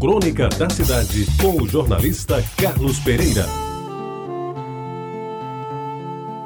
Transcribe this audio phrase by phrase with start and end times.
[0.00, 3.44] Crônica da Cidade, com o jornalista Carlos Pereira.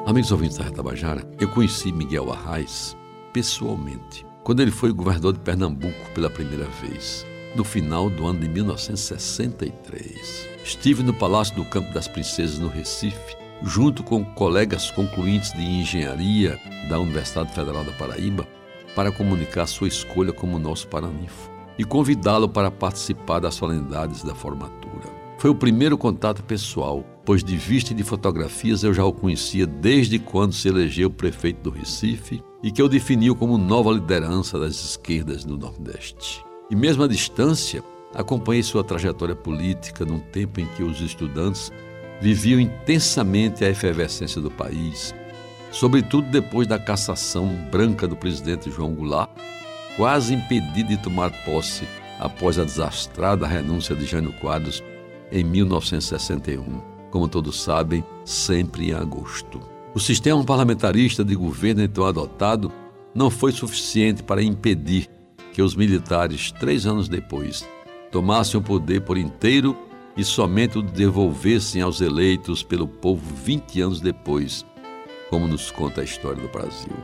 [0.04, 2.96] Amigos ouvintes da Retabajara, eu conheci Miguel Arraes
[3.32, 8.48] pessoalmente, quando ele foi governador de Pernambuco pela primeira vez, no final do ano de
[8.48, 10.48] 1963.
[10.64, 16.59] Estive no Palácio do Campo das Princesas, no Recife, junto com colegas concluintes de engenharia
[16.88, 18.48] da Universidade Federal da Paraíba,
[18.96, 25.12] para comunicar sua escolha como nosso paraninfo e convidá-lo para participar das solenidades da formatura.
[25.38, 29.66] Foi o primeiro contato pessoal, pois de vista e de fotografias eu já o conhecia
[29.66, 34.74] desde quando se elegeu prefeito do Recife e que eu definiu como nova liderança das
[34.82, 36.42] esquerdas no Nordeste.
[36.70, 37.82] E mesmo à distância,
[38.15, 41.70] acompanhei sua trajetória política num tempo em que os estudantes
[42.20, 45.15] viviam intensamente a efervescência do país,
[45.70, 49.30] sobretudo depois da cassação branca do presidente João Goulart,
[49.96, 51.86] quase impedido de tomar posse
[52.18, 54.82] após a desastrada renúncia de Jânio Quadros
[55.30, 56.80] em 1961,
[57.10, 59.60] como todos sabem, sempre em agosto.
[59.95, 62.73] O sistema parlamentarista de governo então adotado
[63.14, 65.09] não foi suficiente para impedir
[65.53, 67.69] que os militares, três anos depois,
[68.11, 69.77] tomassem o poder por inteiro
[70.17, 74.64] e somente o devolvessem aos eleitos pelo povo 20 anos depois,
[75.31, 76.97] como nos conta a história do Brasil.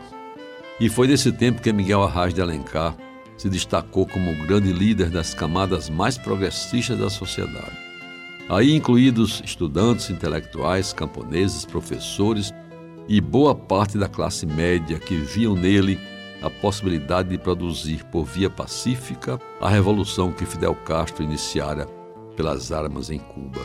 [0.81, 2.97] E foi nesse tempo que Miguel Arraes de Alencar
[3.37, 7.77] se destacou como grande líder das camadas mais progressistas da sociedade.
[8.49, 12.53] Aí incluídos estudantes, intelectuais, camponeses, professores
[13.07, 16.01] e boa parte da classe média que viam nele
[16.43, 21.87] a possibilidade de produzir por via pacífica a revolução que Fidel Castro iniciara
[22.35, 23.61] pelas armas em Cuba.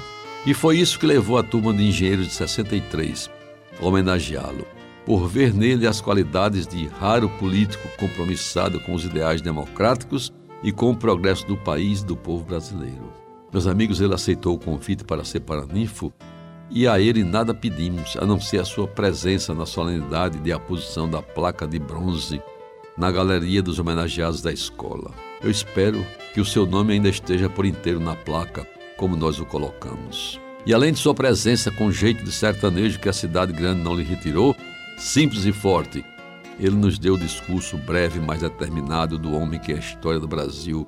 [0.45, 3.29] E foi isso que levou a turma de engenheiros de 63
[3.81, 4.65] a homenageá-lo,
[5.05, 10.91] por ver nele as qualidades de raro político compromissado com os ideais democráticos e com
[10.91, 13.13] o progresso do país e do povo brasileiro.
[13.53, 16.11] Meus amigos, ele aceitou o convite para ser paraninfo
[16.69, 21.07] e a ele nada pedimos, a não ser a sua presença na solenidade de aposição
[21.07, 22.41] da placa de bronze
[22.97, 25.11] na galeria dos homenageados da escola.
[25.41, 28.67] Eu espero que o seu nome ainda esteja por inteiro na placa,
[28.97, 30.39] como nós o colocamos.
[30.65, 34.03] E além de sua presença com jeito de sertanejo que a cidade grande não lhe
[34.03, 34.55] retirou,
[34.97, 36.03] simples e forte,
[36.59, 40.27] ele nos deu o discurso breve, mas determinado do homem que é a história do
[40.27, 40.87] Brasil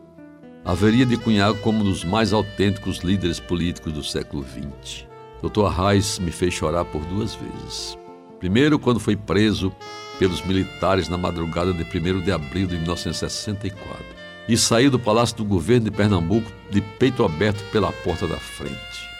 [0.64, 5.06] haveria de cunhar como um dos mais autênticos líderes políticos do século XX.
[5.42, 5.66] Dr.
[5.66, 7.98] Arraes me fez chorar por duas vezes.
[8.40, 9.74] Primeiro, quando foi preso
[10.20, 14.06] pelos militares na madrugada de 1 de abril de 1964
[14.48, 19.17] e saiu do Palácio do Governo de Pernambuco de peito aberto pela porta da frente.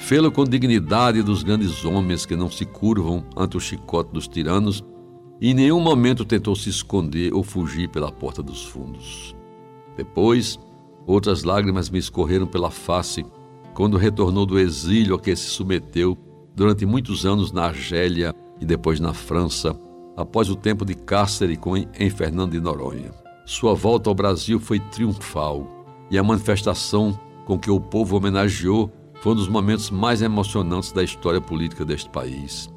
[0.00, 4.84] Fê-lo com dignidade dos grandes homens que não se curvam ante o chicote dos tiranos
[5.40, 9.34] e em nenhum momento tentou se esconder ou fugir pela porta dos fundos.
[9.96, 10.58] Depois,
[11.06, 13.24] outras lágrimas me escorreram pela face
[13.72, 16.16] quando retornou do exílio a que se submeteu
[16.54, 19.78] durante muitos anos na Argélia e depois na França,
[20.16, 23.10] após o tempo de cárcere com, em Fernando de Noronha.
[23.44, 25.66] Sua volta ao Brasil foi triunfal
[26.10, 28.90] e a manifestação com que o povo homenageou
[29.24, 32.70] foi um dos momentos mais emocionantes da história política deste país.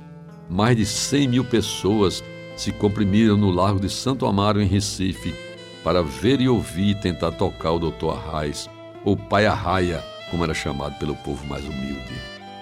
[0.49, 2.23] Mais de 100 mil pessoas
[2.55, 5.35] se comprimiram no Largo de Santo Amaro, em Recife,
[5.83, 8.11] para ver e ouvir e tentar tocar o Dr.
[8.11, 8.69] Arraes,
[9.03, 12.13] ou Pai Arraia, como era chamado pelo povo mais humilde.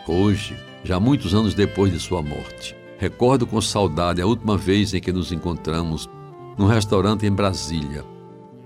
[0.07, 5.00] Hoje, já muitos anos depois de sua morte, Recordo com saudade a última vez em
[5.00, 6.09] que nos encontramos
[6.57, 8.03] num restaurante em Brasília.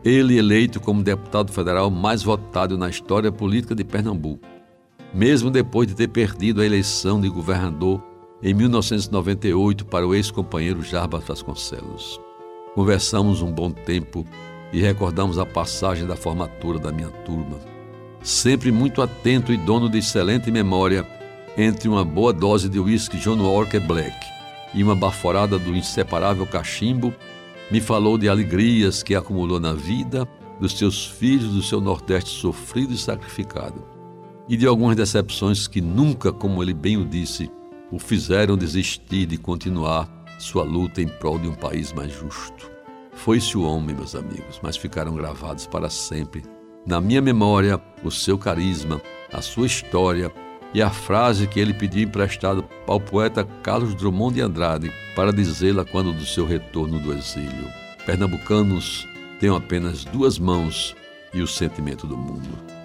[0.02, 4.59] Ele eleito como deputado federal mais votado na história política de Pernambuco,
[5.14, 8.02] mesmo depois de ter perdido a eleição de governador
[8.42, 12.20] em 1998 para o ex-companheiro Jarbas Vasconcelos.
[12.76, 14.26] Conversamos um bom tempo
[14.72, 17.58] e recordamos a passagem da formatura da minha turma.
[18.22, 21.06] Sempre muito atento e dono de excelente memória,
[21.58, 24.16] entre uma boa dose de whisky John Walker Black
[24.74, 27.14] e uma baforada do inseparável cachimbo,
[27.72, 30.28] me falou de alegrias que acumulou na vida,
[30.60, 33.84] dos seus filhos do seu Nordeste sofrido e sacrificado,
[34.50, 37.50] e de algumas decepções que nunca, como ele bem o disse,
[37.92, 40.10] o fizeram desistir de continuar
[40.40, 42.70] sua luta em prol de um país mais justo.
[43.14, 46.42] Foi-se o homem, meus amigos, mas ficaram gravados para sempre
[46.86, 49.02] na minha memória o seu carisma,
[49.32, 50.32] a sua história
[50.74, 55.86] e a frase que ele pediu emprestado ao poeta Carlos Drummond de Andrade para dizê-la
[55.86, 57.68] quando do seu retorno do exílio.
[58.06, 59.08] Pernambucanos
[59.40, 60.96] têm apenas duas mãos
[61.34, 62.79] e o sentimento do mundo.